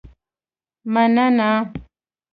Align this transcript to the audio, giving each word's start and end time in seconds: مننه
مننه 0.93 1.49